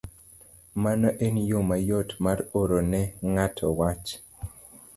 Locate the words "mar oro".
2.23-2.79